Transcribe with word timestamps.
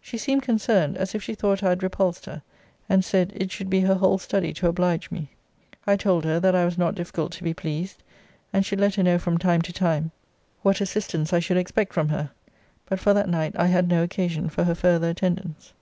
She 0.00 0.16
seemed 0.16 0.40
concerned, 0.44 0.96
as 0.96 1.14
if 1.14 1.22
she 1.22 1.34
thought 1.34 1.62
I 1.62 1.68
had 1.68 1.82
repulsed 1.82 2.24
her; 2.24 2.40
and 2.88 3.04
said, 3.04 3.34
it 3.36 3.52
should 3.52 3.68
be 3.68 3.80
her 3.80 3.96
whole 3.96 4.16
study 4.16 4.54
to 4.54 4.66
oblige 4.66 5.10
me. 5.10 5.28
I 5.86 5.94
told 5.94 6.24
her, 6.24 6.40
that 6.40 6.54
I 6.54 6.64
was 6.64 6.78
not 6.78 6.94
difficult 6.94 7.32
to 7.32 7.44
be 7.44 7.52
pleased: 7.52 8.02
and 8.50 8.64
should 8.64 8.80
let 8.80 8.94
her 8.94 9.02
know 9.02 9.18
from 9.18 9.36
time 9.36 9.60
to 9.60 9.72
time 9.74 10.10
what 10.62 10.80
assistance 10.80 11.34
I 11.34 11.40
should 11.40 11.58
expect 11.58 11.92
from 11.92 12.08
her. 12.08 12.30
But 12.86 12.98
for 12.98 13.12
that 13.12 13.28
night 13.28 13.54
I 13.58 13.66
had 13.66 13.88
no 13.90 14.02
occasion 14.02 14.48
for 14.48 14.64
her 14.64 14.74
further 14.74 15.10
attendance. 15.10 15.74